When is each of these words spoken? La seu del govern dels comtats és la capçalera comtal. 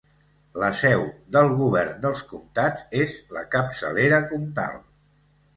La 0.61 0.69
seu 0.79 1.03
del 1.35 1.49
govern 1.59 2.01
dels 2.07 2.25
comtats 2.31 2.87
és 3.05 3.21
la 3.39 3.47
capçalera 3.57 4.23
comtal. 4.33 4.85